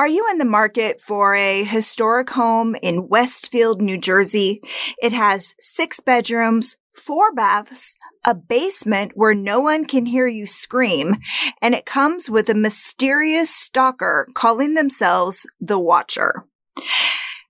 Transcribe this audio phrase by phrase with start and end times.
[0.00, 4.62] Are you in the market for a historic home in Westfield, New Jersey?
[4.96, 11.16] It has six bedrooms, four baths, a basement where no one can hear you scream,
[11.60, 16.46] and it comes with a mysterious stalker calling themselves the Watcher.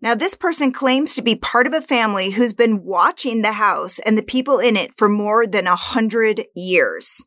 [0.02, 4.00] Now, this person claims to be part of a family who's been watching the house
[4.00, 7.24] and the people in it for more than a hundred years.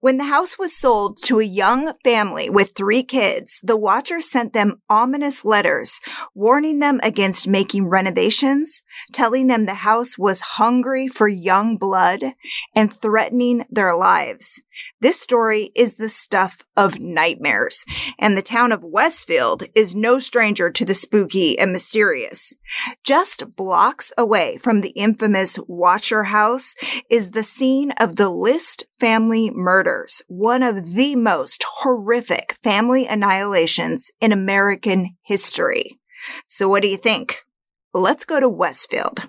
[0.00, 4.52] When the house was sold to a young family with three kids, the watcher sent
[4.52, 6.00] them ominous letters
[6.34, 8.82] warning them against making renovations,
[9.12, 12.34] telling them the house was hungry for young blood,
[12.74, 14.62] and threatening their lives.
[15.02, 17.86] This story is the stuff of nightmares,
[18.18, 22.54] and the town of Westfield is no stranger to the spooky and mysterious.
[23.02, 26.74] Just blocks away from the infamous Watcher House
[27.08, 34.12] is the scene of the List family murders, one of the most horrific family annihilations
[34.20, 35.98] in American history.
[36.46, 37.46] So what do you think?
[37.94, 39.28] Let's go to Westfield.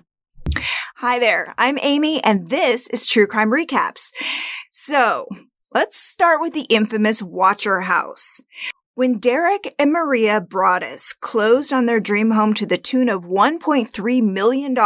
[0.96, 4.10] Hi there, I'm Amy, and this is True Crime Recaps.
[4.70, 5.26] So,
[5.74, 8.42] Let's start with the infamous Watcher House.
[8.94, 14.22] When Derek and Maria Broaddus closed on their dream home to the tune of $1.3
[14.22, 14.76] million,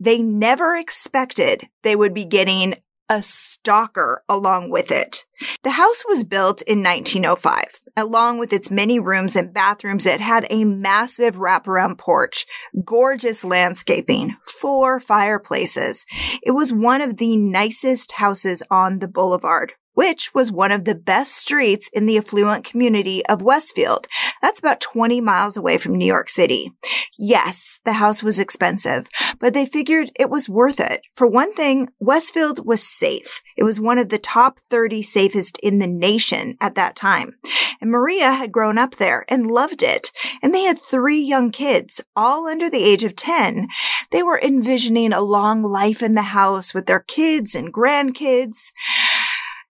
[0.00, 2.76] they never expected they would be getting
[3.10, 5.26] a stalker along with it.
[5.62, 7.80] The house was built in 1905.
[7.94, 12.46] Along with its many rooms and bathrooms, it had a massive wraparound porch,
[12.86, 16.06] gorgeous landscaping, four fireplaces.
[16.42, 20.94] It was one of the nicest houses on the boulevard which was one of the
[20.94, 24.06] best streets in the affluent community of Westfield.
[24.42, 26.70] That's about 20 miles away from New York City.
[27.18, 29.08] Yes, the house was expensive,
[29.40, 31.00] but they figured it was worth it.
[31.14, 33.40] For one thing, Westfield was safe.
[33.56, 37.36] It was one of the top 30 safest in the nation at that time.
[37.80, 40.12] And Maria had grown up there and loved it.
[40.42, 43.68] And they had three young kids, all under the age of 10.
[44.10, 48.72] They were envisioning a long life in the house with their kids and grandkids.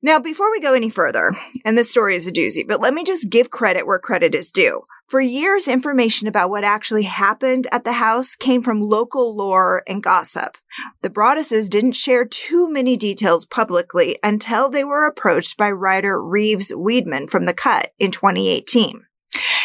[0.07, 3.03] Now, before we go any further, and this story is a doozy, but let me
[3.03, 4.83] just give credit where credit is due.
[5.09, 10.01] For years, information about what actually happened at the house came from local lore and
[10.01, 10.59] gossip.
[11.03, 16.73] The Broadduses didn't share too many details publicly until they were approached by writer Reeves
[16.73, 19.07] Wiedemann from The Cut in 2018.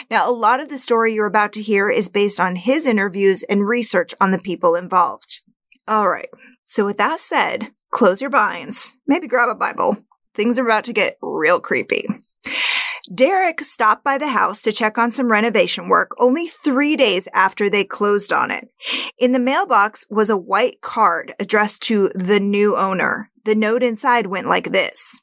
[0.10, 3.44] Now, a lot of the story you're about to hear is based on his interviews
[3.44, 5.44] and research on the people involved.
[5.88, 6.30] All right.
[6.64, 9.98] So with that said, close your binds, maybe grab a Bible,
[10.36, 12.08] Things are about to get real creepy.
[13.14, 17.70] Derek stopped by the house to check on some renovation work only three days after
[17.70, 18.70] they closed on it.
[19.18, 23.30] In the mailbox was a white card addressed to the new owner.
[23.44, 25.20] The note inside went like this.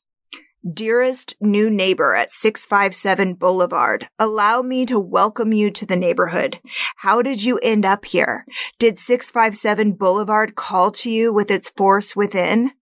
[0.70, 6.60] Dearest new neighbor at 657 Boulevard, allow me to welcome you to the neighborhood.
[6.96, 8.44] How did you end up here?
[8.78, 12.72] Did 657 Boulevard call to you with its force within?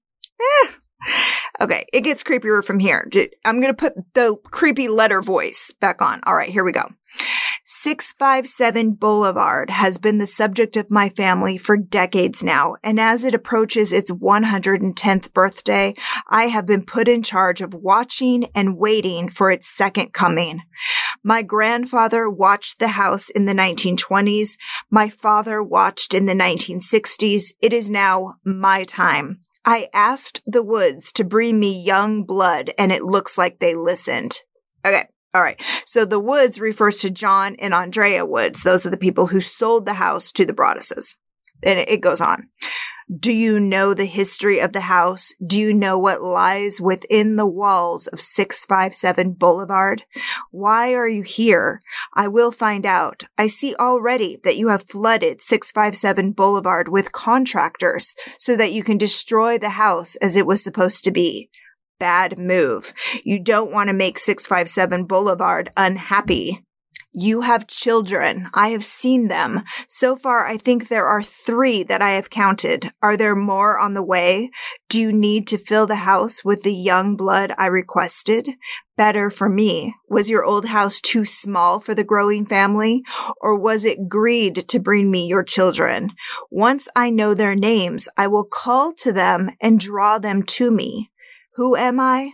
[0.40, 0.68] Eh,
[1.60, 3.08] Okay, it gets creepier from here.
[3.44, 6.20] I'm going to put the creepy letter voice back on.
[6.24, 6.88] All right, here we go.
[7.64, 13.34] 657 Boulevard has been the subject of my family for decades now, and as it
[13.34, 15.94] approaches its 110th birthday,
[16.28, 20.62] I have been put in charge of watching and waiting for its second coming.
[21.24, 24.56] My grandfather watched the house in the 1920s.
[24.90, 27.54] My father watched in the 1960s.
[27.60, 29.45] It is now my time.
[29.66, 34.42] I asked the woods to bring me young blood and it looks like they listened.
[34.86, 35.02] Okay.
[35.34, 35.60] All right.
[35.84, 38.62] So the Woods refers to John and Andrea Woods.
[38.62, 41.14] Those are the people who sold the house to the Broadduses.
[41.62, 42.48] And it goes on.
[43.14, 45.32] Do you know the history of the house?
[45.44, 50.02] Do you know what lies within the walls of 657 Boulevard?
[50.50, 51.80] Why are you here?
[52.14, 53.22] I will find out.
[53.38, 58.98] I see already that you have flooded 657 Boulevard with contractors so that you can
[58.98, 61.48] destroy the house as it was supposed to be.
[62.00, 62.92] Bad move.
[63.22, 66.65] You don't want to make 657 Boulevard unhappy.
[67.18, 68.50] You have children.
[68.52, 69.62] I have seen them.
[69.88, 72.90] So far, I think there are three that I have counted.
[73.02, 74.50] Are there more on the way?
[74.90, 78.50] Do you need to fill the house with the young blood I requested?
[78.98, 79.94] Better for me.
[80.10, 83.02] Was your old house too small for the growing family?
[83.40, 86.10] Or was it greed to bring me your children?
[86.50, 91.10] Once I know their names, I will call to them and draw them to me.
[91.54, 92.32] Who am I?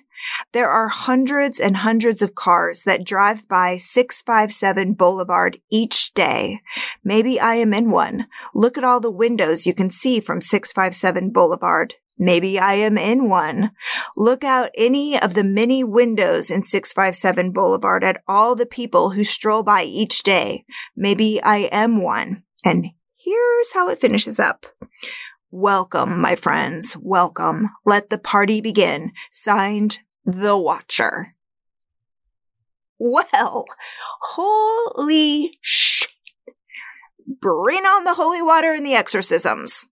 [0.53, 6.61] There are hundreds and hundreds of cars that drive by 657 Boulevard each day.
[7.05, 8.27] Maybe I am in one.
[8.55, 11.95] Look at all the windows you can see from 657 Boulevard.
[12.19, 13.73] Maybe I am in one.
[14.17, 19.25] Look out any of the many windows in 657 Boulevard at all the people who
[19.25, 20.65] stroll by each day.
[20.95, 22.45] Maybe I am one.
[22.65, 24.67] And here's how it finishes up.
[25.51, 26.97] Welcome, my friends.
[26.99, 27.71] Welcome.
[27.85, 29.13] Let the party begin.
[29.31, 31.35] Signed, The Watcher.
[32.99, 33.65] Well,
[34.21, 36.11] holy shit.
[37.27, 39.89] Bring on the holy water and the exorcisms.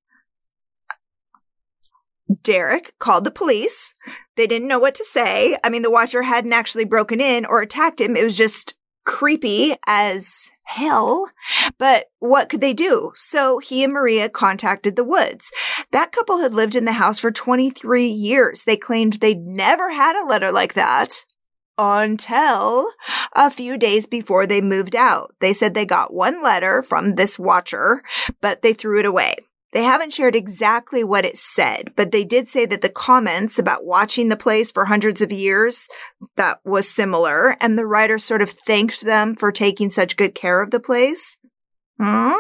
[2.43, 3.95] Derek called the police.
[4.37, 5.57] They didn't know what to say.
[5.65, 8.15] I mean, the watcher hadn't actually broken in or attacked him.
[8.17, 11.31] It was just creepy as hell.
[11.79, 13.13] But what could they do?
[13.15, 15.51] So he and Maria contacted the Woods.
[15.93, 18.65] That couple had lived in the house for 23 years.
[18.65, 21.25] They claimed they'd never had a letter like that
[21.77, 22.91] until
[23.35, 25.35] a few days before they moved out.
[25.41, 28.03] They said they got one letter from this watcher,
[28.41, 29.35] but they threw it away.
[29.73, 33.85] They haven't shared exactly what it said, but they did say that the comments about
[33.85, 35.87] watching the place for hundreds of years,
[36.37, 37.57] that was similar.
[37.61, 41.37] And the writer sort of thanked them for taking such good care of the place.
[42.01, 42.33] Hmm?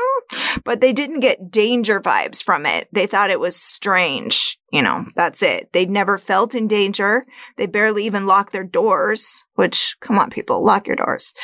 [0.64, 2.88] But they didn't get danger vibes from it.
[2.92, 4.58] They thought it was strange.
[4.72, 5.72] You know, that's it.
[5.72, 7.24] They'd never felt in danger.
[7.58, 11.34] They barely even locked their doors, which, come on, people, lock your doors.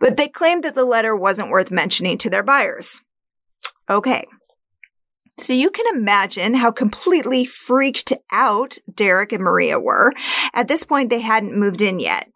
[0.00, 3.02] But they claimed that the letter wasn't worth mentioning to their buyers.
[3.90, 4.26] Okay.
[5.38, 10.12] So you can imagine how completely freaked out Derek and Maria were.
[10.52, 12.28] At this point, they hadn't moved in yet.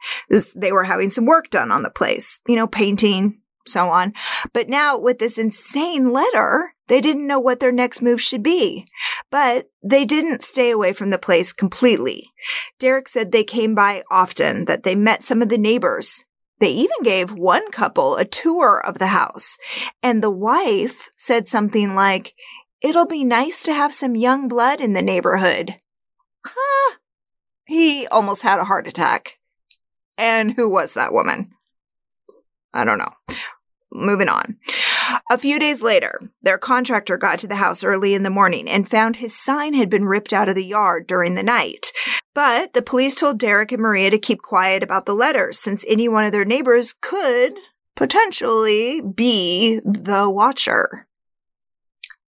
[0.55, 4.13] They were having some work done on the place, you know, painting, so on.
[4.53, 8.87] But now with this insane letter, they didn't know what their next move should be.
[9.31, 12.31] But they didn't stay away from the place completely.
[12.79, 16.25] Derek said they came by often, that they met some of the neighbors.
[16.61, 19.59] They even gave one couple a tour of the house.
[20.05, 22.35] And the wife said something like,
[22.83, 25.77] It'll be nice to have some young blood in the neighborhood.
[26.45, 26.97] Huh.
[27.65, 29.39] He almost had a heart attack.
[30.19, 31.53] And who was that woman?
[32.75, 33.13] I don't know.
[33.93, 34.57] Moving on.
[35.31, 38.89] A few days later, their contractor got to the house early in the morning and
[38.89, 41.93] found his sign had been ripped out of the yard during the night.
[42.35, 46.09] But the police told Derek and Maria to keep quiet about the letters since any
[46.09, 47.55] one of their neighbors could
[47.95, 51.07] potentially be the watcher.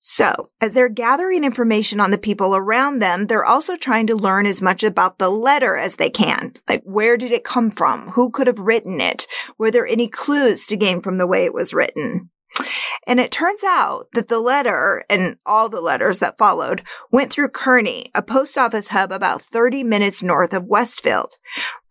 [0.07, 4.45] So, as they're gathering information on the people around them, they're also trying to learn
[4.45, 6.53] as much about the letter as they can.
[6.69, 8.11] Like, where did it come from?
[8.11, 9.27] Who could have written it?
[9.57, 12.29] Were there any clues to gain from the way it was written?
[13.07, 17.49] And it turns out that the letter and all the letters that followed went through
[17.49, 21.39] Kearny, a post office hub about 30 minutes north of Westfield.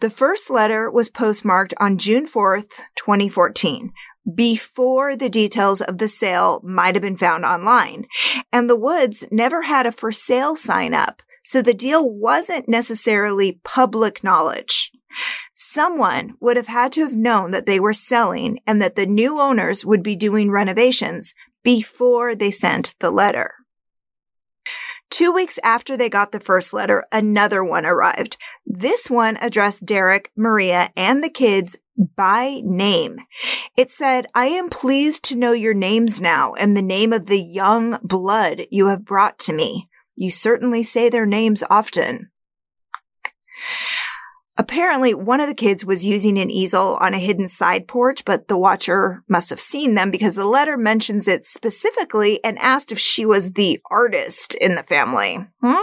[0.01, 3.91] The first letter was postmarked on June 4th, 2014,
[4.31, 8.05] before the details of the sale might have been found online.
[8.51, 13.59] And the Woods never had a for sale sign up, so the deal wasn't necessarily
[13.63, 14.91] public knowledge.
[15.53, 19.39] Someone would have had to have known that they were selling and that the new
[19.39, 21.33] owners would be doing renovations
[21.63, 23.53] before they sent the letter.
[25.09, 28.35] Two weeks after they got the first letter, another one arrived.
[28.65, 33.17] This one addressed Derek, Maria, and the kids by name.
[33.77, 37.41] It said, I am pleased to know your names now and the name of the
[37.41, 39.89] young blood you have brought to me.
[40.15, 42.29] You certainly say their names often.
[44.55, 48.47] Apparently, one of the kids was using an easel on a hidden side porch, but
[48.47, 52.99] the watcher must have seen them because the letter mentions it specifically and asked if
[52.99, 55.37] she was the artist in the family.
[55.61, 55.75] Hmm?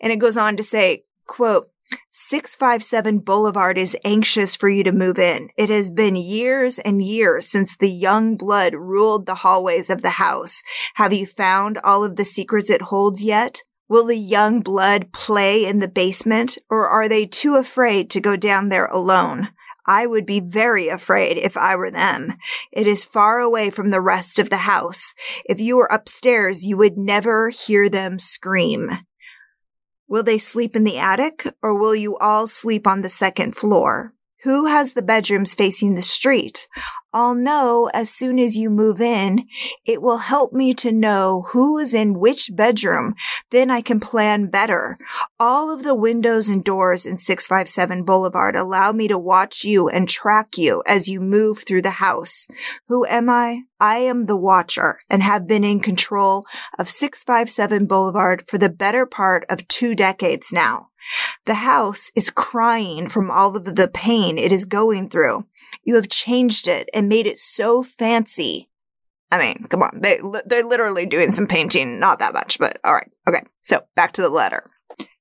[0.00, 1.68] And it goes on to say, quote,
[2.10, 5.50] 657 Boulevard is anxious for you to move in.
[5.56, 10.10] It has been years and years since the young blood ruled the hallways of the
[10.10, 10.62] house.
[10.94, 13.62] Have you found all of the secrets it holds yet?
[13.88, 18.36] Will the young blood play in the basement or are they too afraid to go
[18.36, 19.48] down there alone?
[19.86, 22.34] I would be very afraid if I were them.
[22.72, 25.14] It is far away from the rest of the house.
[25.44, 29.04] If you were upstairs, you would never hear them scream.
[30.06, 34.12] Will they sleep in the attic or will you all sleep on the second floor?
[34.44, 36.68] Who has the bedrooms facing the street?
[37.14, 39.46] I'll know as soon as you move in.
[39.86, 43.14] It will help me to know who is in which bedroom.
[43.50, 44.98] Then I can plan better.
[45.40, 50.08] All of the windows and doors in 657 Boulevard allow me to watch you and
[50.08, 52.46] track you as you move through the house.
[52.88, 53.62] Who am I?
[53.80, 56.44] I am the watcher and have been in control
[56.78, 60.88] of 657 Boulevard for the better part of two decades now.
[61.46, 65.46] The house is crying from all of the pain it is going through.
[65.82, 68.70] You have changed it and made it so fancy.
[69.30, 70.00] I mean, come on.
[70.00, 73.10] They, they're literally doing some painting, not that much, but all right.
[73.28, 73.42] Okay.
[73.62, 74.70] So back to the letter.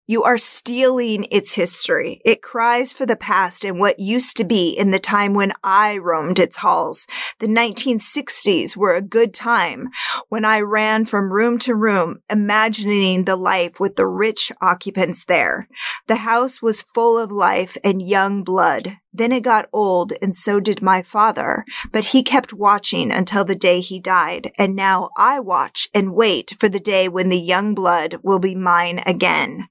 [0.06, 2.20] You are stealing its history.
[2.26, 5.98] It cries for the past and what used to be in the time when I
[5.98, 7.08] roamed its halls.
[7.40, 9.92] The 1960s were a good time
[10.28, 15.70] when I ran from room to room, imagining the life with the rich occupants there.
[16.08, 18.98] The house was full of life and young blood.
[19.14, 23.56] Then it got old and so did my father, but he kept watching until the
[23.56, 24.52] day he died.
[24.58, 28.54] And now I watch and wait for the day when the young blood will be
[28.54, 29.70] mine again.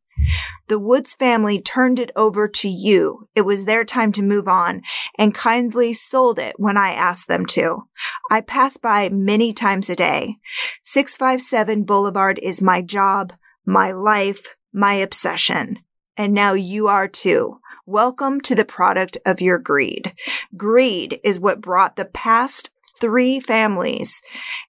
[0.69, 3.29] The Woods family turned it over to you.
[3.35, 4.83] It was their time to move on
[5.19, 7.89] and kindly sold it when I asked them to.
[8.31, 10.37] I pass by many times a day.
[10.83, 13.33] 657 Boulevard is my job,
[13.67, 15.81] my life, my obsession.
[16.17, 17.59] And now you are too.
[17.87, 20.15] Welcome to the product of your greed.
[20.57, 24.23] Greed is what brought the past three families,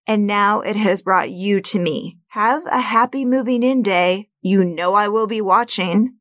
[0.08, 2.18] and now it has brought you to me.
[2.30, 4.30] Have a happy moving in day.
[4.44, 6.18] You know I will be watching.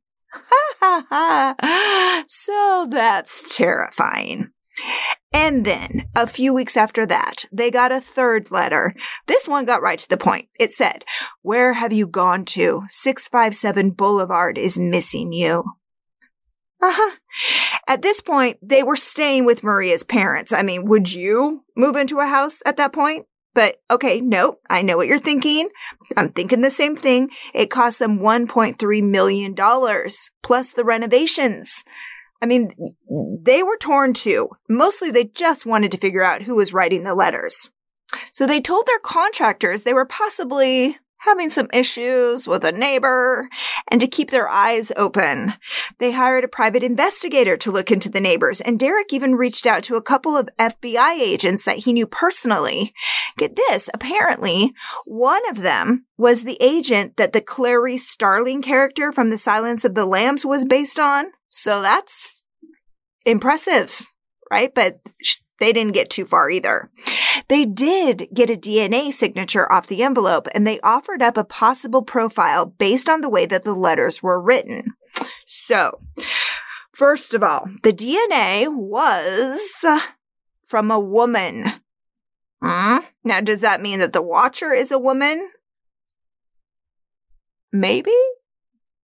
[2.26, 4.50] So that's terrifying.
[5.32, 8.94] And then, a few weeks after that, they got a third letter.
[9.26, 10.48] This one got right to the point.
[10.58, 11.04] It said,
[11.42, 12.84] Where have you gone to?
[12.88, 15.64] 657 Boulevard is missing you.
[16.82, 17.16] Uh-huh.
[17.86, 20.52] At this point, they were staying with Maria's parents.
[20.52, 23.26] I mean, would you move into a house at that point?
[23.54, 25.68] But okay, no, I know what you're thinking.
[26.16, 27.30] I'm thinking the same thing.
[27.54, 29.54] It cost them $1.3 million
[30.42, 31.84] plus the renovations.
[32.40, 32.72] I mean,
[33.40, 34.50] they were torn too.
[34.68, 37.70] Mostly they just wanted to figure out who was writing the letters.
[38.32, 43.48] So they told their contractors they were possibly having some issues with a neighbor
[43.88, 45.54] and to keep their eyes open.
[45.98, 49.84] They hired a private investigator to look into the neighbors and Derek even reached out
[49.84, 52.92] to a couple of FBI agents that he knew personally.
[53.38, 54.74] Get this, apparently
[55.06, 59.94] one of them was the agent that the Clarice Starling character from The Silence of
[59.94, 61.26] the Lambs was based on.
[61.48, 62.42] So that's
[63.24, 64.10] impressive,
[64.50, 64.74] right?
[64.74, 65.00] But
[65.62, 66.90] they didn't get too far either.
[67.46, 72.02] They did get a DNA signature off the envelope and they offered up a possible
[72.02, 74.94] profile based on the way that the letters were written.
[75.46, 76.00] So,
[76.92, 79.72] first of all, the DNA was
[80.64, 81.74] from a woman.
[82.60, 83.04] Hmm?
[83.22, 85.48] Now, does that mean that the watcher is a woman?
[87.70, 88.16] Maybe?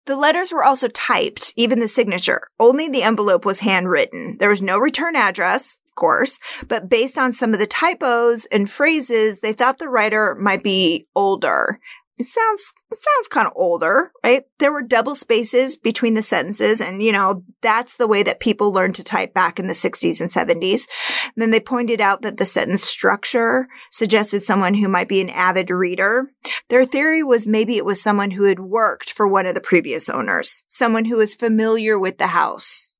[0.07, 2.47] The letters were also typed, even the signature.
[2.59, 4.37] Only the envelope was handwritten.
[4.39, 9.39] There was no return address course, but based on some of the typos and phrases,
[9.41, 11.79] they thought the writer might be older.
[12.17, 14.43] It sounds, it sounds kind of older, right?
[14.57, 16.81] There were double spaces between the sentences.
[16.81, 20.19] And, you know, that's the way that people learned to type back in the 60s
[20.19, 20.85] and 70s.
[21.23, 25.29] And then they pointed out that the sentence structure suggested someone who might be an
[25.29, 26.29] avid reader.
[26.67, 30.09] Their theory was maybe it was someone who had worked for one of the previous
[30.09, 32.95] owners, someone who was familiar with the house.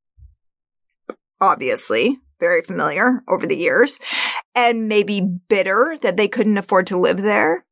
[1.42, 4.00] Obviously, very familiar over the years,
[4.56, 7.66] and maybe bitter that they couldn't afford to live there.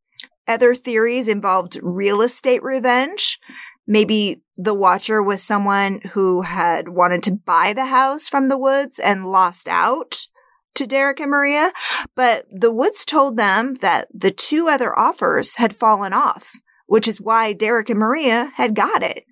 [0.47, 3.39] Other theories involved real estate revenge.
[3.85, 8.99] Maybe the watcher was someone who had wanted to buy the house from the Woods
[8.99, 10.27] and lost out
[10.75, 11.71] to Derek and Maria,
[12.15, 16.53] but the Woods told them that the two other offers had fallen off,
[16.85, 19.25] which is why Derek and Maria had got it.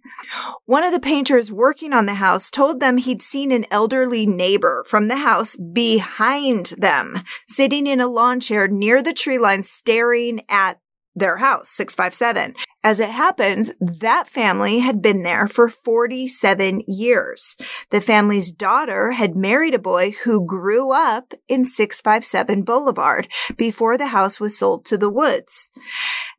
[0.66, 4.84] One of the painters working on the house told them he'd seen an elderly neighbor
[4.88, 10.42] from the house behind them, sitting in a lawn chair near the tree line staring
[10.50, 10.80] at
[11.16, 12.56] their house, 657.
[12.84, 17.56] As it happens, that family had been there for 47 years.
[17.90, 23.28] The family's daughter had married a boy who grew up in 657 Boulevard
[23.58, 25.70] before the house was sold to the Woods.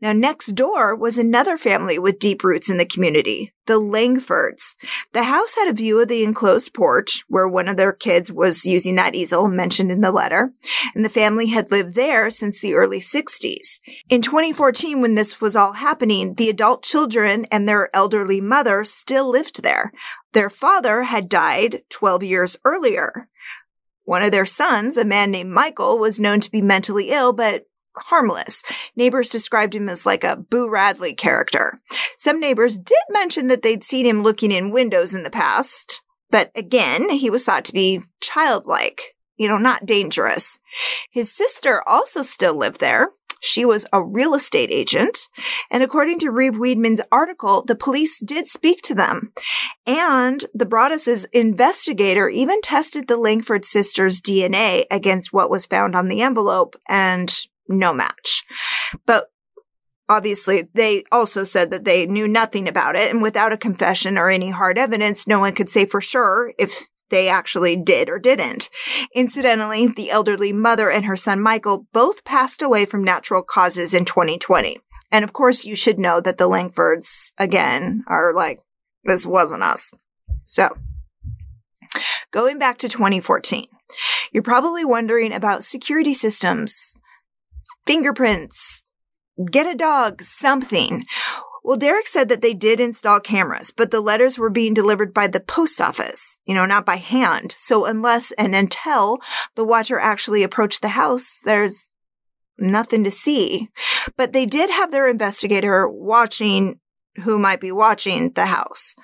[0.01, 4.75] Now, next door was another family with deep roots in the community, the Langfords.
[5.13, 8.65] The house had a view of the enclosed porch where one of their kids was
[8.65, 10.53] using that easel mentioned in the letter,
[10.95, 13.81] and the family had lived there since the early 60s.
[14.09, 19.31] In 2014, when this was all happening, the adult children and their elderly mother still
[19.31, 19.93] lived there.
[20.33, 23.29] Their father had died 12 years earlier.
[24.05, 27.67] One of their sons, a man named Michael, was known to be mentally ill, but
[27.99, 28.63] harmless.
[28.95, 31.81] Neighbors described him as like a Boo Radley character.
[32.17, 36.51] Some neighbors did mention that they'd seen him looking in windows in the past, but
[36.55, 40.59] again, he was thought to be childlike, you know, not dangerous.
[41.11, 43.11] His sister also still lived there,
[43.41, 45.29] she was a real estate agent.
[45.71, 49.33] And according to Reeve Wiedemann's article, the police did speak to them.
[49.87, 56.09] And the Broaddus's investigator even tested the Langford sisters' DNA against what was found on
[56.09, 56.77] the envelope.
[56.89, 57.33] And
[57.69, 58.45] no match.
[59.07, 59.31] But
[60.09, 63.11] obviously, they also said that they knew nothing about it.
[63.11, 66.89] And without a confession or any hard evidence, no one could say for sure if
[67.09, 68.69] they actually did or didn't.
[69.15, 74.05] Incidentally, the elderly mother and her son Michael both passed away from natural causes in
[74.05, 74.79] 2020.
[75.13, 78.61] And of course, you should know that the Langfords, again, are like,
[79.05, 79.93] this wasn't us.
[80.45, 80.77] So,
[82.33, 83.67] going back to 2014,
[84.33, 86.99] you're probably wondering about security systems,
[87.87, 88.83] fingerprints,
[89.51, 91.05] get a dog, something.
[91.65, 95.27] Well, Derek said that they did install cameras, but the letters were being delivered by
[95.27, 97.51] the post office, you know, not by hand.
[97.51, 99.19] So unless and until
[99.57, 101.85] the watcher actually approached the house, there's
[102.57, 103.69] nothing to see.
[104.17, 106.79] But they did have their investigator watching
[107.25, 108.95] who might be watching the house.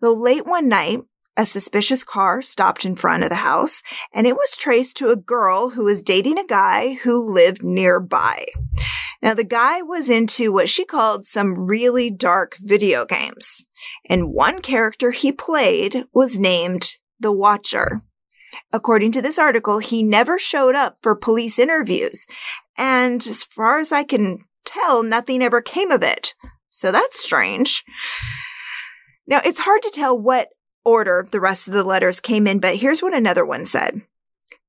[0.00, 1.00] Though late one night,
[1.36, 5.16] a suspicious car stopped in front of the house and it was traced to a
[5.16, 8.46] girl who was dating a guy who lived nearby.
[9.22, 13.66] Now, the guy was into what she called some really dark video games,
[14.08, 18.02] and one character he played was named the Watcher.
[18.72, 22.26] According to this article, he never showed up for police interviews,
[22.76, 26.34] and as far as I can tell, nothing ever came of it.
[26.68, 27.84] So that's strange.
[29.26, 30.50] Now, it's hard to tell what
[30.86, 34.00] order the rest of the letters came in, but here's what another one said.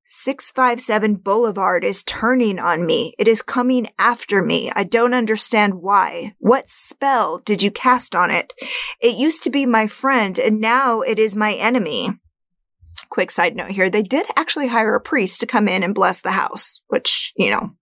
[0.10, 3.14] 657 Boulevard is turning on me.
[3.20, 4.72] It is coming after me.
[4.74, 6.34] I don't understand why.
[6.40, 8.54] What spell did you cast on it?
[9.02, 12.12] It used to be my friend and now it is my enemy.
[13.10, 13.90] Quick side note here.
[13.90, 17.52] They did actually hire a priest to come in and bless the house, which, you
[17.52, 17.76] know,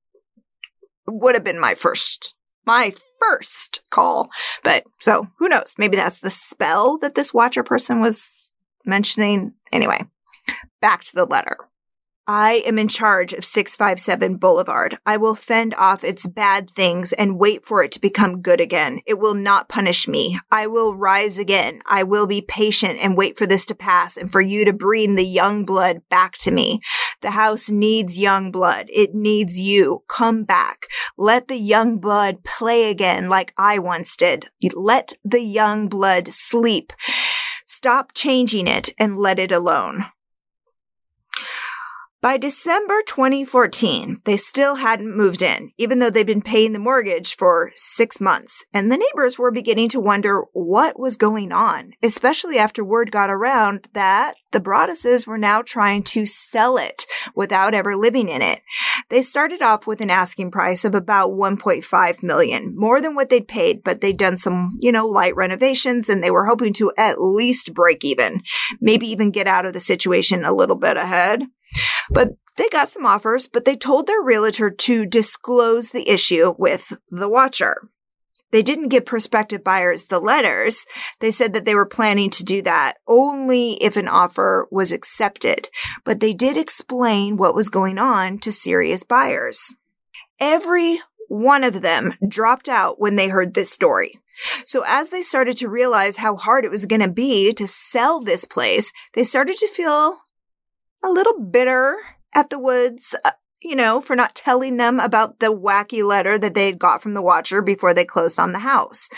[1.07, 2.33] would have been my first,
[2.65, 2.95] my
[3.29, 4.29] first call.
[4.63, 5.75] But so who knows?
[5.77, 8.51] Maybe that's the spell that this watcher person was
[8.85, 9.53] mentioning.
[9.71, 9.99] Anyway,
[10.81, 11.57] back to the letter.
[12.27, 14.97] I am in charge of 657 Boulevard.
[15.05, 19.01] I will fend off its bad things and wait for it to become good again.
[19.05, 20.39] It will not punish me.
[20.51, 21.81] I will rise again.
[21.85, 25.13] I will be patient and wait for this to pass and for you to bring
[25.15, 26.79] the young blood back to me.
[27.25, 28.85] The house needs young blood.
[28.93, 30.03] It needs you.
[30.07, 30.85] Come back.
[31.17, 34.45] Let the young blood play again like I once did.
[34.75, 36.93] Let the young blood sleep.
[37.65, 40.05] Stop changing it and let it alone.
[42.25, 47.35] By December 2014, they still hadn't moved in, even though they'd been paying the mortgage
[47.35, 48.65] for six months.
[48.73, 53.29] And the neighbors were beginning to wonder what was going on, especially after word got
[53.29, 58.61] around that the Broadduses were now trying to sell it without ever living in it.
[59.09, 63.47] They started off with an asking price of about 1.5 million, more than what they'd
[63.47, 67.21] paid, but they'd done some, you know, light renovations and they were hoping to at
[67.21, 68.41] least break even,
[68.81, 71.43] maybe even get out of the situation a little bit ahead.
[72.09, 76.93] But they got some offers, but they told their realtor to disclose the issue with
[77.09, 77.89] the watcher.
[78.51, 80.85] They didn't give prospective buyers the letters.
[81.19, 85.69] They said that they were planning to do that only if an offer was accepted,
[86.05, 89.73] but they did explain what was going on to serious buyers.
[90.39, 94.19] Every one of them dropped out when they heard this story.
[94.65, 98.21] So as they started to realize how hard it was going to be to sell
[98.21, 100.19] this place, they started to feel
[101.03, 101.97] a little bitter
[102.33, 103.31] at the woods, uh,
[103.61, 107.15] you know, for not telling them about the wacky letter that they had got from
[107.15, 109.09] the Watcher before they closed on the house.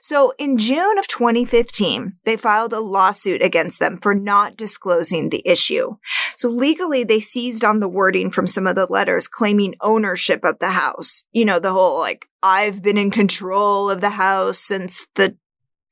[0.00, 5.42] So in June of 2015, they filed a lawsuit against them for not disclosing the
[5.46, 5.96] issue.
[6.36, 10.58] So legally, they seized on the wording from some of the letters claiming ownership of
[10.58, 11.24] the house.
[11.32, 15.36] You know, the whole like, I've been in control of the house since the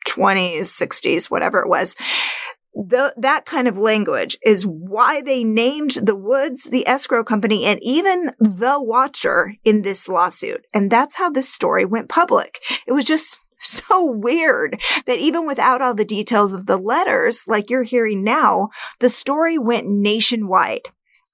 [0.09, 1.95] 20s, 60s, whatever it was
[2.75, 7.79] the, that kind of language is why they named the Woods, the escrow company, and
[7.83, 10.67] even the Watcher in this lawsuit.
[10.73, 12.63] And that's how this story went public.
[12.87, 17.71] It was just so weird that even without all the details of the letters, like
[17.71, 20.89] you're hearing now, the story went nationwide.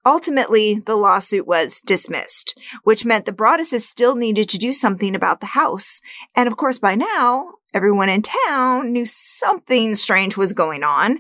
[0.05, 5.41] Ultimately, the lawsuit was dismissed, which meant the Broadduses still needed to do something about
[5.41, 6.01] the house.
[6.35, 11.19] And of course, by now, everyone in town knew something strange was going on.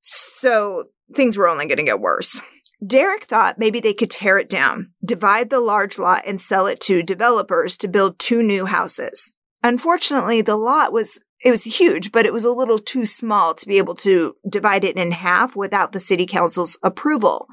[0.00, 0.84] So
[1.14, 2.40] things were only going to get worse.
[2.86, 6.80] Derek thought maybe they could tear it down, divide the large lot, and sell it
[6.80, 9.32] to developers to build two new houses.
[9.62, 13.66] Unfortunately, the lot was it was huge, but it was a little too small to
[13.66, 17.46] be able to divide it in half without the city council's approval.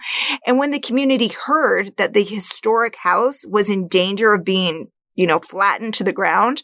[0.48, 5.28] And when the community heard that the historic house was in danger of being, you
[5.28, 6.64] know, flattened to the ground,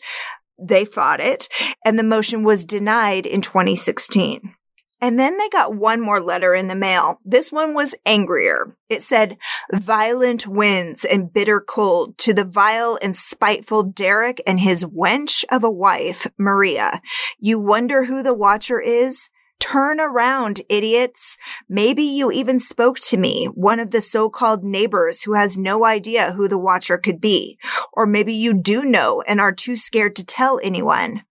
[0.62, 1.48] they fought it,
[1.86, 4.56] and the motion was denied in 2016.
[5.02, 7.20] And then they got one more letter in the mail.
[7.24, 8.76] This one was angrier.
[8.90, 9.38] It said,
[9.72, 15.64] violent winds and bitter cold to the vile and spiteful Derek and his wench of
[15.64, 17.02] a wife, Maria.
[17.40, 19.30] You wonder who the watcher is?
[19.60, 21.38] Turn around, idiots.
[21.68, 26.32] Maybe you even spoke to me, one of the so-called neighbors who has no idea
[26.32, 27.60] who the watcher could be.
[27.94, 31.24] Or maybe you do know and are too scared to tell anyone.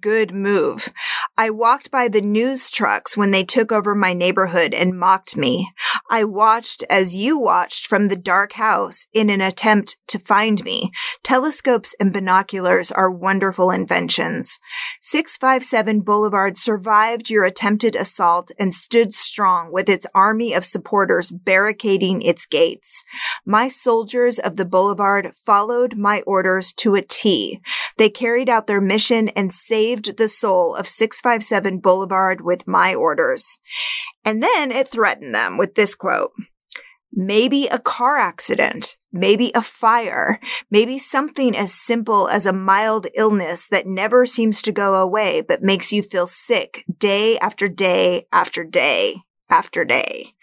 [0.00, 0.92] Good move.
[1.38, 5.70] I walked by the news trucks when they took over my neighborhood and mocked me.
[6.10, 10.90] I watched as you watched from the dark house in an attempt to find me.
[11.22, 14.58] Telescopes and binoculars are wonderful inventions.
[15.02, 22.22] 657 Boulevard survived your attempted assault and stood strong with its army of supporters barricading
[22.22, 23.04] its gates.
[23.44, 27.60] My soldiers of the boulevard followed my orders to a T.
[27.98, 32.94] They carried out their mission and saved saved the soul of 657 Boulevard with my
[32.94, 33.58] orders.
[34.24, 36.32] And then it threatened them with this quote.
[37.12, 43.68] Maybe a car accident, maybe a fire, maybe something as simple as a mild illness
[43.68, 48.64] that never seems to go away but makes you feel sick day after day after
[48.64, 50.34] day after day.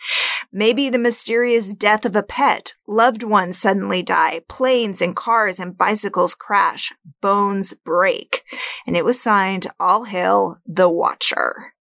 [0.51, 5.77] Maybe the mysterious death of a pet, loved ones suddenly die, planes and cars and
[5.77, 8.43] bicycles crash, bones break.
[8.85, 11.73] And it was signed, All Hail the Watcher.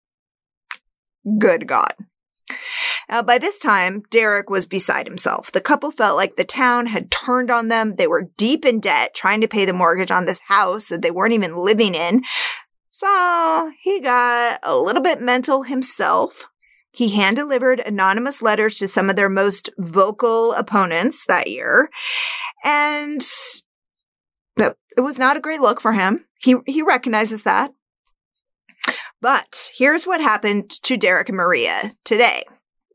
[1.37, 1.93] Good God.
[3.09, 5.51] Now, by this time, Derek was beside himself.
[5.51, 7.95] The couple felt like the town had turned on them.
[7.95, 11.11] They were deep in debt trying to pay the mortgage on this house that they
[11.11, 12.23] weren't even living in.
[12.89, 16.47] So he got a little bit mental himself.
[16.93, 21.89] He hand delivered anonymous letters to some of their most vocal opponents that year.
[22.63, 23.21] And
[24.95, 26.25] it was not a great look for him.
[26.39, 27.73] He, he recognizes that.
[29.21, 32.43] But here's what happened to Derek and Maria today.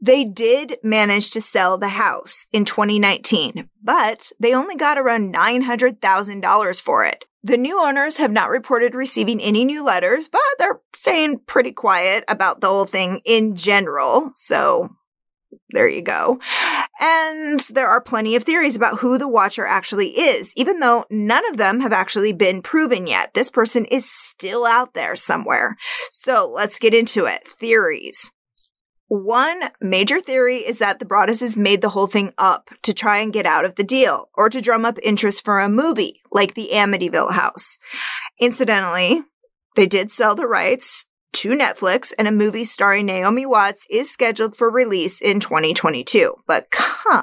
[0.00, 6.80] They did manage to sell the house in 2019, but they only got around $900,000
[6.80, 7.24] for it.
[7.42, 12.24] The new owners have not reported receiving any new letters, but they're staying pretty quiet
[12.28, 14.32] about the whole thing in general.
[14.34, 14.90] So
[15.70, 16.40] there you go.
[17.00, 21.48] And there are plenty of theories about who the Watcher actually is, even though none
[21.48, 23.34] of them have actually been proven yet.
[23.34, 25.76] This person is still out there somewhere.
[26.10, 27.46] So let's get into it.
[27.46, 28.32] Theories.
[29.08, 33.32] One major theory is that the Broadduses made the whole thing up to try and
[33.32, 36.70] get out of the deal or to drum up interest for a movie like the
[36.74, 37.78] Amityville House.
[38.38, 39.22] Incidentally,
[39.76, 44.54] they did sell the rights to Netflix and a movie starring Naomi Watts is scheduled
[44.54, 46.34] for release in 2022.
[46.46, 47.22] But huh,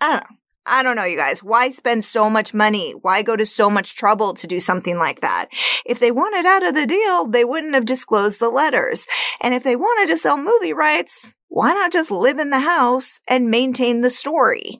[0.00, 0.39] I don't know.
[0.70, 1.42] I don't know, you guys.
[1.42, 2.92] Why spend so much money?
[3.02, 5.46] Why go to so much trouble to do something like that?
[5.84, 9.08] If they wanted out of the deal, they wouldn't have disclosed the letters.
[9.40, 13.20] And if they wanted to sell movie rights, why not just live in the house
[13.26, 14.78] and maintain the story?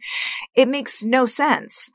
[0.55, 1.91] It makes no sense.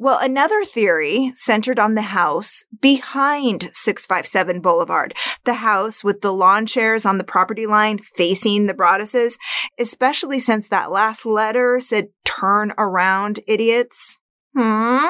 [0.00, 6.66] Well, another theory centered on the house behind 657 Boulevard, the house with the lawn
[6.66, 9.38] chairs on the property line facing the Broadduses,
[9.76, 14.18] especially since that last letter said, turn around, idiots.
[14.56, 15.06] Hmm.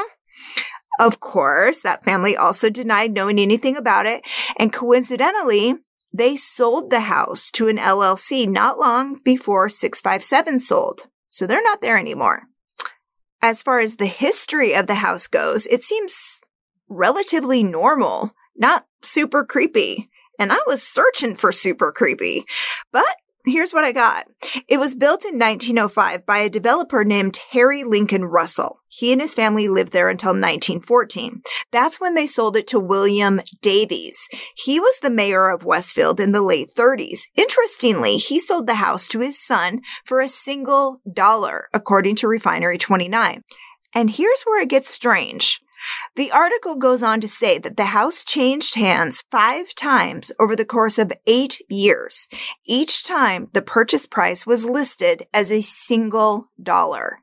[0.98, 4.22] Of course, that family also denied knowing anything about it.
[4.58, 5.74] And coincidentally,
[6.14, 11.08] they sold the house to an LLC not long before 657 sold.
[11.28, 12.47] So they're not there anymore
[13.42, 16.40] as far as the history of the house goes, it seems
[16.88, 20.08] relatively normal, not super creepy.
[20.38, 22.44] And I was searching for super creepy,
[22.92, 23.16] but
[23.50, 24.26] here's what I got.
[24.68, 28.80] It was built in 1905 by a developer named Harry Lincoln Russell.
[28.88, 31.42] He and his family lived there until 1914.
[31.70, 34.28] That's when they sold it to William Davies.
[34.56, 37.20] He was the mayor of Westfield in the late 30s.
[37.36, 42.78] Interestingly, he sold the house to his son for a single dollar, according to Refinery
[42.78, 43.42] 29.
[43.94, 45.60] And here's where it gets strange.
[46.16, 50.64] The article goes on to say that the house changed hands five times over the
[50.64, 52.28] course of eight years.
[52.66, 57.18] Each time the purchase price was listed as a single dollar.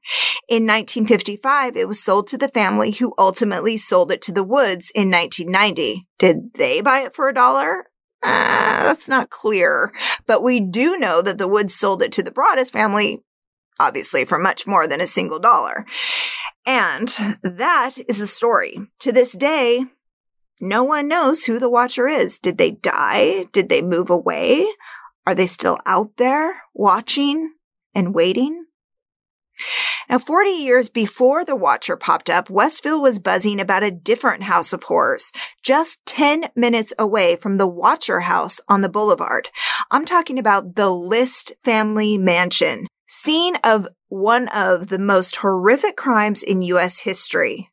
[0.47, 4.91] In 1955, it was sold to the family who ultimately sold it to the Woods
[4.95, 6.07] in 1990.
[6.17, 7.87] Did they buy it for a dollar?
[8.23, 9.93] Uh, that's not clear,
[10.25, 13.23] but we do know that the Woods sold it to the Broaddus family,
[13.79, 15.85] obviously for much more than a single dollar.
[16.65, 17.07] And
[17.43, 18.79] that is the story.
[18.99, 19.85] To this day,
[20.59, 22.37] no one knows who the Watcher is.
[22.37, 23.45] Did they die?
[23.51, 24.65] Did they move away?
[25.27, 27.53] Are they still out there watching
[27.93, 28.65] and waiting?
[30.07, 34.43] Now, Now, 40 years before The Watcher popped up, Westfield was buzzing about a different
[34.43, 35.31] house of horrors,
[35.63, 39.49] just 10 minutes away from the Watcher house on the boulevard.
[39.91, 46.43] I'm talking about the List family mansion, scene of one of the most horrific crimes
[46.43, 46.99] in U.S.
[46.99, 47.69] history.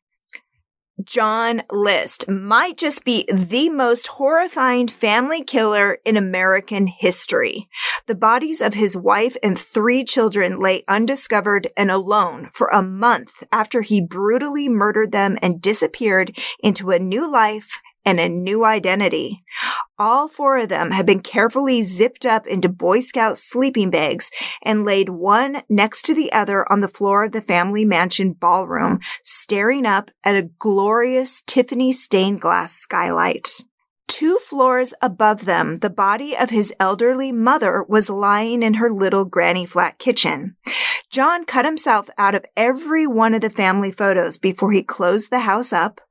[1.03, 7.67] John List might just be the most horrifying family killer in American history.
[8.05, 13.43] The bodies of his wife and three children lay undiscovered and alone for a month
[13.51, 19.43] after he brutally murdered them and disappeared into a new life and a new identity.
[19.97, 24.85] All four of them had been carefully zipped up into Boy Scout sleeping bags and
[24.85, 29.85] laid one next to the other on the floor of the family mansion ballroom, staring
[29.85, 33.63] up at a glorious Tiffany stained glass skylight.
[34.07, 39.25] Two floors above them, the body of his elderly mother was lying in her little
[39.25, 40.55] granny flat kitchen.
[41.09, 45.41] John cut himself out of every one of the family photos before he closed the
[45.41, 46.01] house up,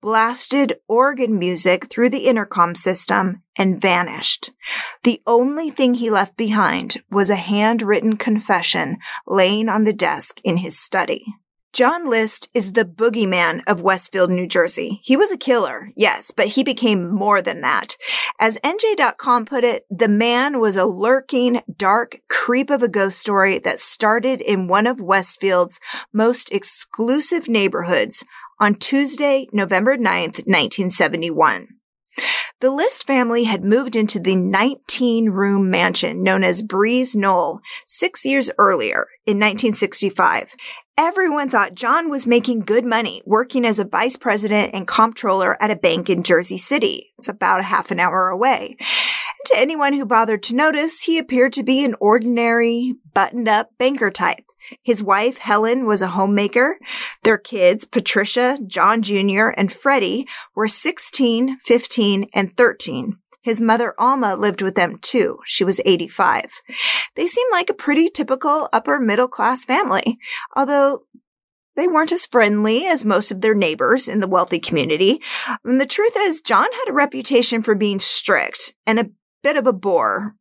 [0.00, 4.52] blasted organ music through the intercom system, and vanished.
[5.02, 10.58] The only thing he left behind was a handwritten confession laying on the desk in
[10.58, 11.24] his study.
[11.72, 15.00] John List is the boogeyman of Westfield, New Jersey.
[15.04, 17.96] He was a killer, yes, but he became more than that.
[18.40, 23.60] As NJ.com put it, the man was a lurking, dark creep of a ghost story
[23.60, 25.78] that started in one of Westfield's
[26.12, 28.24] most exclusive neighborhoods
[28.58, 31.68] on Tuesday, November 9th, 1971.
[32.60, 38.24] The List family had moved into the 19 room mansion known as Breeze Knoll six
[38.26, 40.54] years earlier in 1965
[40.98, 45.70] Everyone thought John was making good money working as a vice president and comptroller at
[45.70, 47.12] a bank in Jersey City.
[47.18, 48.76] It's about a half an hour away.
[49.46, 54.10] To anyone who bothered to notice, he appeared to be an ordinary, buttoned up banker
[54.10, 54.44] type.
[54.82, 56.78] His wife, Helen, was a homemaker.
[57.24, 63.16] Their kids, Patricia, John Jr., and Freddie, were 16, 15, and 13.
[63.42, 65.38] His mother, Alma, lived with them too.
[65.44, 66.44] She was 85.
[67.16, 70.18] They seemed like a pretty typical upper middle class family,
[70.54, 71.04] although
[71.76, 75.20] they weren't as friendly as most of their neighbors in the wealthy community.
[75.64, 79.10] And the truth is, John had a reputation for being strict and a
[79.42, 80.34] bit of a bore.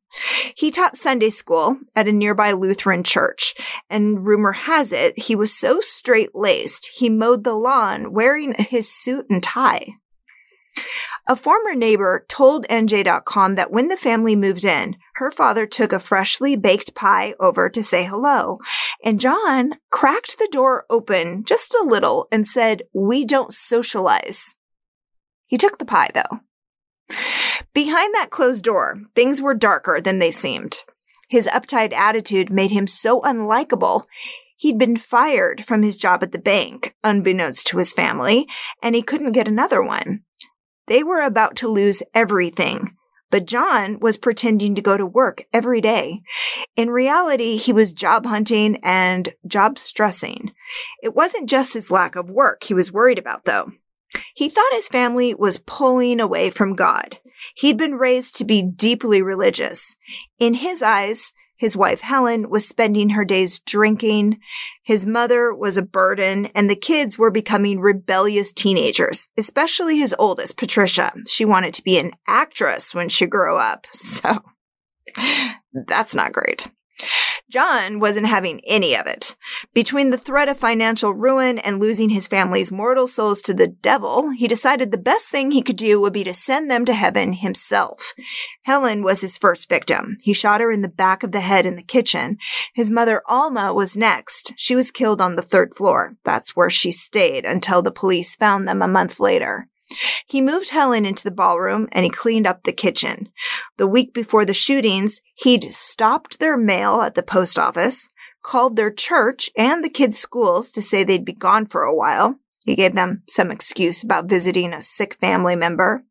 [0.56, 3.54] He taught Sunday school at a nearby Lutheran church,
[3.90, 8.92] and rumor has it he was so straight laced he mowed the lawn wearing his
[8.92, 9.99] suit and tie.
[11.28, 16.00] A former neighbor told NJ.com that when the family moved in, her father took a
[16.00, 18.60] freshly baked pie over to say hello,
[19.04, 24.56] and John cracked the door open just a little and said, We don't socialize.
[25.46, 26.40] He took the pie though.
[27.74, 30.84] Behind that closed door, things were darker than they seemed.
[31.28, 34.06] His uptight attitude made him so unlikable.
[34.58, 38.48] He'd been fired from his job at the bank, unbeknownst to his family,
[38.82, 40.24] and he couldn't get another one.
[40.90, 42.98] They were about to lose everything.
[43.32, 46.22] But John was pretending to go to work every day.
[46.76, 50.52] In reality, he was job hunting and job stressing.
[51.04, 53.72] It wasn't just his lack of work he was worried about, though.
[54.34, 57.20] He thought his family was pulling away from God.
[57.56, 59.96] He'd been raised to be deeply religious.
[60.40, 64.40] In his eyes, his wife Helen was spending her days drinking.
[64.82, 70.56] His mother was a burden and the kids were becoming rebellious teenagers, especially his oldest,
[70.56, 71.12] Patricia.
[71.28, 73.86] She wanted to be an actress when she grew up.
[74.00, 74.42] So
[75.88, 76.68] that's not great.
[77.50, 79.36] John wasn't having any of it.
[79.74, 84.30] Between the threat of financial ruin and losing his family's mortal souls to the devil,
[84.30, 87.34] he decided the best thing he could do would be to send them to heaven
[87.34, 88.14] himself.
[88.64, 90.18] Helen was his first victim.
[90.22, 92.38] He shot her in the back of the head in the kitchen.
[92.76, 94.54] His mother, Alma, was next.
[94.56, 96.18] She was killed on the third floor.
[96.24, 99.69] That's where she stayed until the police found them a month later.
[100.28, 103.30] He moved Helen into the ballroom and he cleaned up the kitchen.
[103.78, 108.10] The week before the shootings, he'd stopped their mail at the post office,
[108.44, 112.36] called their church and the kids' schools to say they'd be gone for a while.
[112.66, 116.04] He gave them some excuse about visiting a sick family member.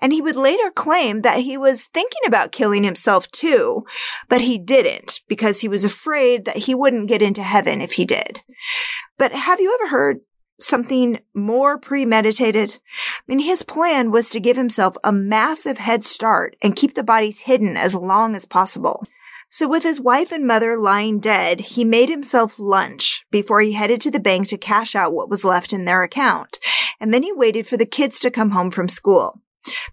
[0.00, 3.84] And he would later claim that he was thinking about killing himself too,
[4.28, 8.04] but he didn't because he was afraid that he wouldn't get into heaven if he
[8.04, 8.42] did.
[9.18, 10.20] But have you ever heard
[10.62, 12.78] something more premeditated?
[13.18, 17.02] I mean, his plan was to give himself a massive head start and keep the
[17.02, 19.04] bodies hidden as long as possible.
[19.48, 24.00] So with his wife and mother lying dead, he made himself lunch before he headed
[24.00, 26.58] to the bank to cash out what was left in their account.
[26.98, 29.42] And then he waited for the kids to come home from school.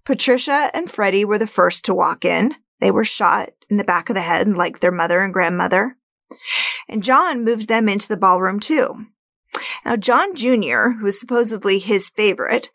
[0.06, 2.56] Patricia and Freddie were the first to walk in.
[2.80, 5.98] They were shot in the back of the head like their mother and grandmother.
[6.88, 9.08] And John moved them into the ballroom too.
[9.86, 12.70] Now, John Jr., who was supposedly his favorite,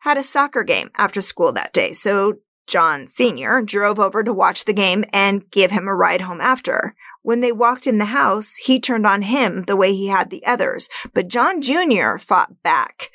[0.00, 3.62] had a soccer game after school that day, so John Sr.
[3.62, 6.94] drove over to watch the game and give him a ride home after.
[7.22, 10.46] When they walked in the house, he turned on him the way he had the
[10.46, 12.16] others, but John Jr.
[12.18, 13.10] fought back.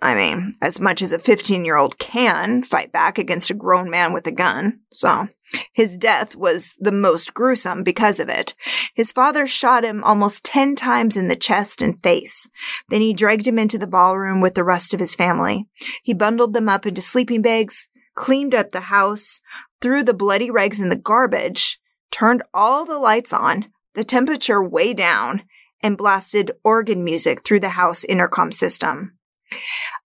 [0.00, 3.88] I mean, as much as a 15 year old can fight back against a grown
[3.88, 4.80] man with a gun.
[4.92, 5.28] So
[5.72, 8.54] his death was the most gruesome because of it.
[8.94, 12.48] His father shot him almost 10 times in the chest and face.
[12.88, 15.66] Then he dragged him into the ballroom with the rest of his family.
[16.02, 19.40] He bundled them up into sleeping bags, cleaned up the house,
[19.80, 21.78] threw the bloody rags in the garbage,
[22.10, 25.42] turned all the lights on, the temperature way down,
[25.82, 29.18] and blasted organ music through the house intercom system.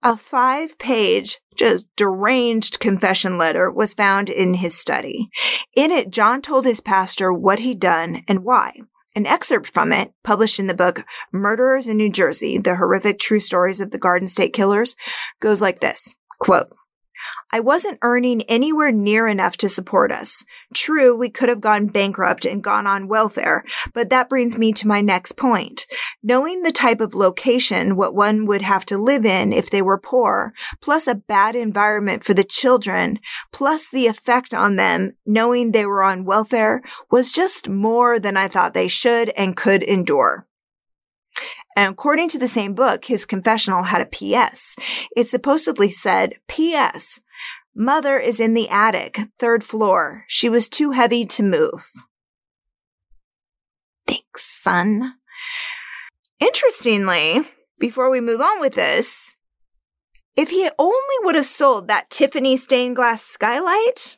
[0.04, 5.30] A five page, just deranged confession letter was found in his study.
[5.76, 8.74] In it, John told his pastor what he'd done and why.
[9.16, 13.40] An excerpt from it, published in the book Murderers in New Jersey, the horrific true
[13.40, 14.96] stories of the Garden State Killers,
[15.40, 16.16] goes like this.
[16.40, 16.72] Quote,
[17.52, 20.44] I wasn't earning anywhere near enough to support us.
[20.74, 24.88] True, we could have gone bankrupt and gone on welfare, but that brings me to
[24.88, 25.88] my next point.
[26.22, 29.98] Knowing the type of location what one would have to live in if they were
[29.98, 33.18] poor, plus a bad environment for the children,
[33.54, 38.50] plus the effect on them knowing they were on welfare was just more than I
[38.50, 40.48] thought they should and could endure.
[41.78, 44.76] And according to the same book, his confessional had a PS.
[45.16, 47.22] It supposedly said, P.S.
[47.80, 50.26] Mother is in the attic, third floor.
[50.28, 51.92] She was too heavy to move.
[54.08, 55.14] Thanks, son.
[56.40, 59.38] Interestingly, before we move on with this,
[60.36, 64.18] if he only would have sold that Tiffany stained glass skylight,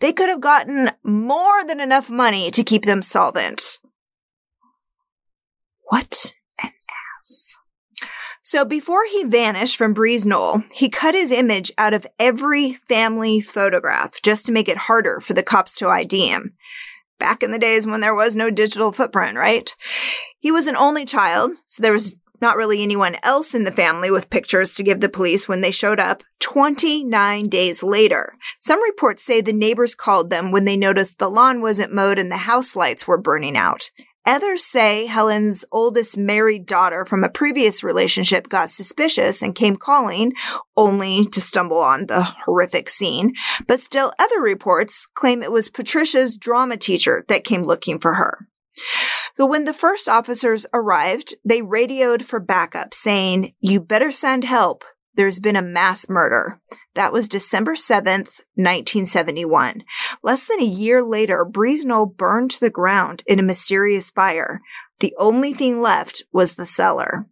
[0.00, 3.78] they could have gotten more than enough money to keep them solvent.
[5.84, 6.34] What.
[8.48, 13.42] So before he vanished from Breeze Knoll, he cut his image out of every family
[13.42, 16.54] photograph just to make it harder for the cops to ID him.
[17.18, 19.76] Back in the days when there was no digital footprint, right?
[20.38, 24.10] He was an only child, so there was not really anyone else in the family
[24.10, 28.32] with pictures to give the police when they showed up 29 days later.
[28.58, 32.32] Some reports say the neighbors called them when they noticed the lawn wasn't mowed and
[32.32, 33.90] the house lights were burning out.
[34.28, 40.34] Others say Helen's oldest married daughter from a previous relationship got suspicious and came calling,
[40.76, 43.32] only to stumble on the horrific scene.
[43.66, 48.46] But still, other reports claim it was Patricia's drama teacher that came looking for her.
[49.38, 54.84] So when the first officers arrived, they radioed for backup saying, you better send help
[55.18, 56.60] there's been a mass murder.
[56.94, 59.82] That was December 7th, 1971.
[60.22, 64.60] Less than a year later, Breeze Knoll burned to the ground in a mysterious fire.
[65.00, 67.26] The only thing left was the cellar.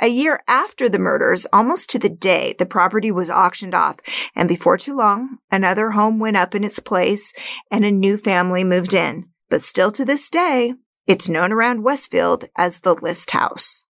[0.00, 3.96] A year after the murders, almost to the day, the property was auctioned off,
[4.36, 7.34] and before too long, another home went up in its place
[7.68, 9.26] and a new family moved in.
[9.50, 10.74] But still to this day,
[11.08, 13.86] it's known around Westfield as the List House.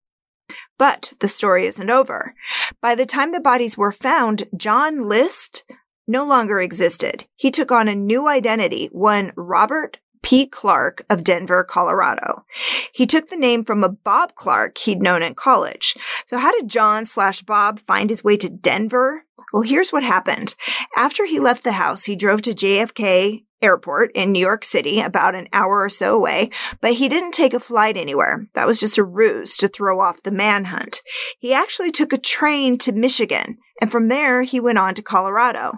[0.82, 2.34] But the story isn't over.
[2.80, 5.62] By the time the bodies were found, John List
[6.08, 7.24] no longer existed.
[7.36, 10.44] He took on a new identity, one Robert P.
[10.44, 12.44] Clark of Denver, Colorado.
[12.92, 15.96] He took the name from a Bob Clark he'd known in college.
[16.26, 19.22] So how did John slash Bob find his way to Denver?
[19.52, 20.56] Well, here's what happened.
[20.96, 25.34] After he left the house, he drove to JFK airport in New York City, about
[25.34, 28.48] an hour or so away, but he didn't take a flight anywhere.
[28.54, 31.02] That was just a ruse to throw off the manhunt.
[31.38, 35.74] He actually took a train to Michigan, and from there he went on to Colorado.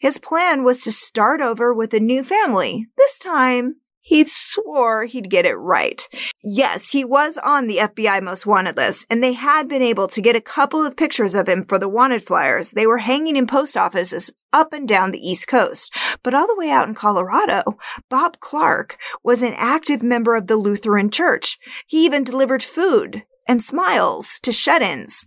[0.00, 5.28] His plan was to start over with a new family, this time he swore he'd
[5.28, 6.08] get it right.
[6.40, 10.20] Yes, he was on the FBI most wanted list, and they had been able to
[10.20, 12.70] get a couple of pictures of him for the wanted flyers.
[12.70, 15.92] They were hanging in post offices up and down the East Coast.
[16.22, 20.56] But all the way out in Colorado, Bob Clark was an active member of the
[20.56, 21.58] Lutheran Church.
[21.88, 25.26] He even delivered food and smiles to shut ins.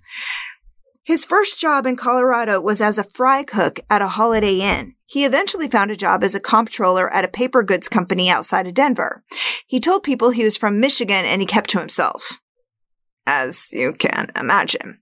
[1.10, 4.94] His first job in Colorado was as a fry cook at a Holiday Inn.
[5.08, 8.76] He eventually found a job as a comptroller at a paper goods company outside of
[8.76, 9.24] Denver.
[9.66, 12.42] He told people he was from Michigan and he kept to himself.
[13.26, 15.00] As you can imagine.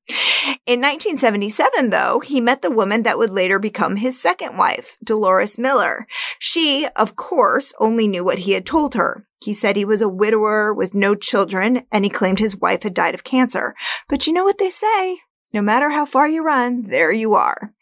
[0.65, 5.57] In 1977, though, he met the woman that would later become his second wife, Dolores
[5.57, 6.07] Miller.
[6.39, 9.27] She, of course, only knew what he had told her.
[9.41, 12.93] He said he was a widower with no children and he claimed his wife had
[12.93, 13.75] died of cancer.
[14.07, 15.17] But you know what they say?
[15.53, 17.73] No matter how far you run, there you are.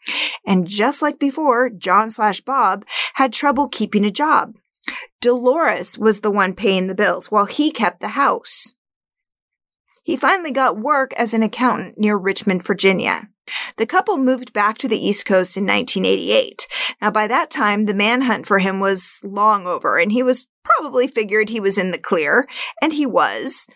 [0.46, 4.54] And just like before, John slash Bob had trouble keeping a job.
[5.20, 8.74] Dolores was the one paying the bills while he kept the house.
[10.04, 13.28] He finally got work as an accountant near Richmond, Virginia.
[13.76, 16.68] The couple moved back to the East Coast in 1988.
[17.02, 21.08] Now, by that time, the manhunt for him was long over, and he was probably
[21.08, 22.46] figured he was in the clear,
[22.80, 23.66] and he was.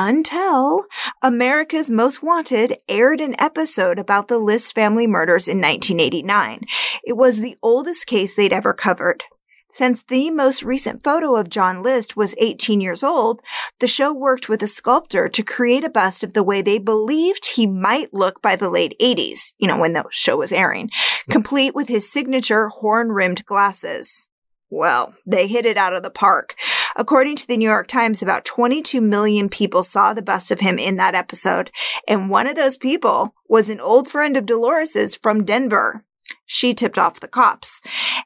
[0.00, 0.84] Until
[1.22, 6.60] America's Most Wanted aired an episode about the List family murders in 1989.
[7.02, 9.24] It was the oldest case they'd ever covered.
[9.72, 13.42] Since the most recent photo of John List was 18 years old,
[13.80, 17.56] the show worked with a sculptor to create a bust of the way they believed
[17.56, 20.90] he might look by the late 80s, you know, when the show was airing,
[21.26, 21.32] hmm.
[21.32, 24.27] complete with his signature horn rimmed glasses.
[24.70, 26.54] Well, they hit it out of the park.
[26.94, 30.78] According to the New York Times, about 22 million people saw the bust of him
[30.78, 31.70] in that episode.
[32.06, 36.04] And one of those people was an old friend of Dolores's from Denver.
[36.44, 37.80] She tipped off the cops.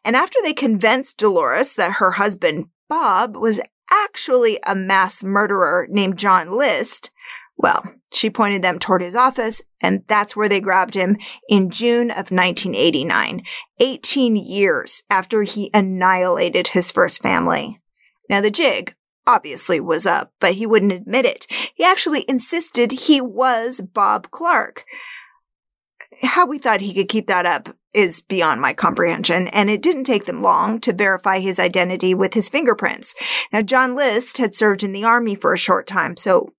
[0.04, 6.18] And after they convinced Dolores that her husband, Bob, was actually a mass murderer named
[6.18, 7.10] John List,
[7.56, 11.16] well, she pointed them toward his office, and that's where they grabbed him
[11.48, 13.42] in June of 1989,
[13.80, 17.80] 18 years after he annihilated his first family.
[18.28, 18.94] Now, the jig
[19.26, 21.46] obviously was up, but he wouldn't admit it.
[21.74, 24.84] He actually insisted he was Bob Clark.
[26.22, 30.04] How we thought he could keep that up is beyond my comprehension, and it didn't
[30.04, 33.14] take them long to verify his identity with his fingerprints.
[33.52, 36.52] Now, John List had served in the army for a short time, so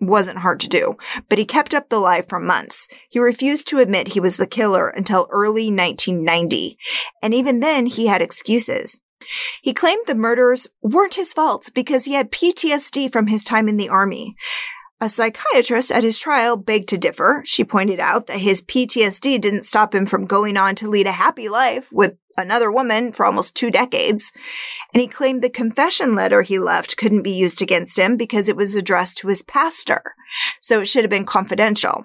[0.00, 0.96] wasn't hard to do,
[1.28, 2.88] but he kept up the lie for months.
[3.08, 6.78] He refused to admit he was the killer until early 1990,
[7.22, 9.00] and even then he had excuses.
[9.62, 13.76] He claimed the murders weren't his fault because he had PTSD from his time in
[13.76, 14.34] the army.
[15.02, 17.42] A psychiatrist at his trial begged to differ.
[17.46, 21.12] She pointed out that his PTSD didn't stop him from going on to lead a
[21.12, 24.30] happy life with another woman for almost two decades.
[24.92, 28.56] And he claimed the confession letter he left couldn't be used against him because it
[28.56, 30.14] was addressed to his pastor.
[30.60, 32.04] So it should have been confidential.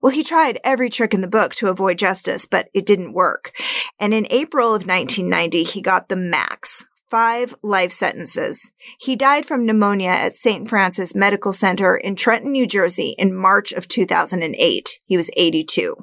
[0.00, 3.52] Well, he tried every trick in the book to avoid justice, but it didn't work.
[4.00, 8.70] And in April of 1990, he got the max five life sentences.
[8.98, 10.68] He died from pneumonia at St.
[10.68, 15.00] Francis Medical Center in Trenton, New Jersey in March of 2008.
[15.04, 15.96] He was 82.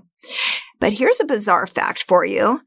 [0.79, 2.61] But here's a bizarre fact for you.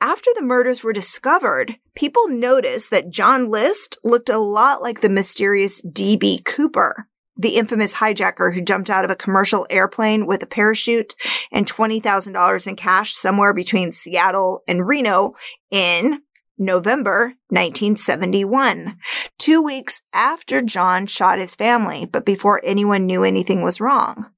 [0.00, 5.08] After the murders were discovered, people noticed that John List looked a lot like the
[5.08, 6.42] mysterious D.B.
[6.44, 11.14] Cooper, the infamous hijacker who jumped out of a commercial airplane with a parachute
[11.50, 15.32] and $20,000 in cash somewhere between Seattle and Reno
[15.70, 16.20] in
[16.56, 18.96] November 1971,
[19.38, 24.30] two weeks after John shot his family, but before anyone knew anything was wrong.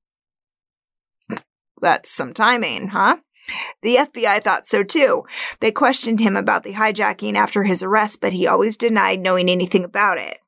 [1.80, 3.18] That's some timing, huh?
[3.82, 5.24] The FBI thought so too.
[5.60, 9.84] They questioned him about the hijacking after his arrest, but he always denied knowing anything
[9.84, 10.38] about it.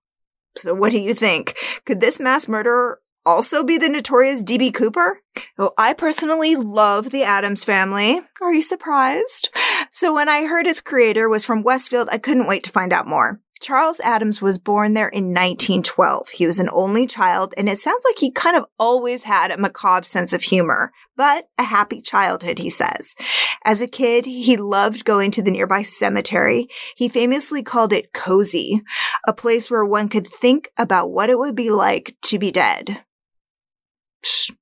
[0.56, 1.54] So what do you think?
[1.84, 5.20] Could this mass murderer also be the notorious DB Cooper?
[5.58, 8.20] Oh, I personally love the Addams family.
[8.40, 9.50] Are you surprised?
[9.90, 13.06] So when I heard its creator was from Westfield, I couldn't wait to find out
[13.06, 13.40] more.
[13.60, 16.28] Charles Addams was born there in 1912.
[16.28, 19.58] He was an only child, and it sounds like he kind of always had a
[19.58, 23.16] macabre sense of humor, but a happy childhood, he says.
[23.64, 26.68] As a kid, he loved going to the nearby cemetery.
[26.96, 28.82] He famously called it cozy,
[29.26, 33.04] a place where one could think about what it would be like to be dead.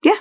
[0.02, 0.16] Yeah.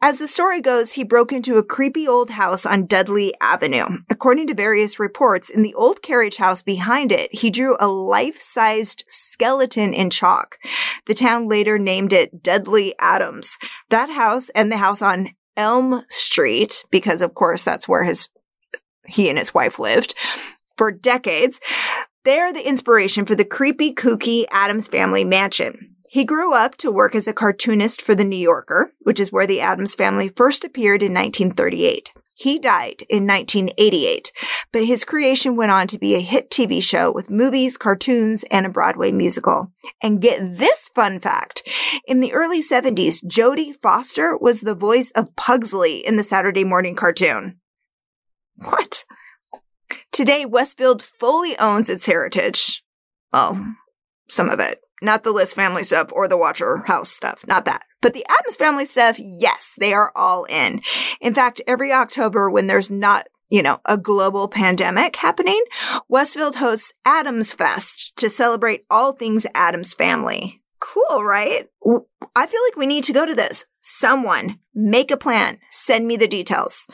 [0.00, 3.98] As the story goes, he broke into a creepy old house on Dudley Avenue.
[4.08, 9.04] According to various reports, in the old carriage house behind it, he drew a life-sized
[9.08, 10.56] skeleton in chalk.
[11.06, 13.58] The town later named it Dudley Addams.
[13.90, 18.28] That house and the house on Elm Street, because of course that's where his
[19.04, 20.14] he and his wife lived
[20.76, 21.60] for decades.
[22.24, 25.87] They're the inspiration for the creepy, kooky Addams family mansion.
[26.10, 29.46] He grew up to work as a cartoonist for The New Yorker, which is where
[29.46, 32.12] the Addams family first appeared in 1938.
[32.34, 34.32] He died in 1988,
[34.72, 38.64] but his creation went on to be a hit TV show with movies, cartoons, and
[38.64, 39.72] a Broadway musical.
[40.02, 41.68] And get this fun fact.
[42.06, 46.94] In the early 70s, Jodie Foster was the voice of Pugsley in the Saturday morning
[46.94, 47.58] cartoon.
[48.54, 49.04] What?
[50.12, 52.82] Today, Westfield fully owns its heritage.
[53.32, 53.74] Well,
[54.28, 57.82] some of it not the List family stuff or the Watcher House stuff, not that.
[58.00, 60.82] But the Addams family stuff, yes, they are all in.
[61.20, 65.62] In fact, every October when there's not you know, a global pandemic happening,
[66.08, 70.60] Westfield hosts Addams Fest to celebrate all things Addams family.
[70.80, 71.68] Cool, right?
[72.36, 73.64] I feel like we need to go to this.
[73.80, 75.58] Someone make a plan.
[75.70, 76.86] Send me the details.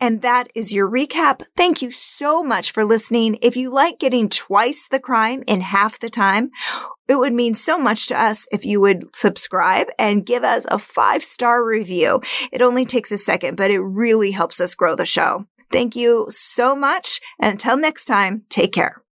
[0.00, 1.42] And that is your recap.
[1.56, 3.38] Thank you so much for listening.
[3.42, 6.50] If you like getting twice the crime in half the time,
[7.08, 10.78] it would mean so much to us if you would subscribe and give us a
[10.78, 12.20] five star review.
[12.52, 15.46] It only takes a second, but it really helps us grow the show.
[15.70, 17.20] Thank you so much.
[17.38, 19.02] And until next time, take care.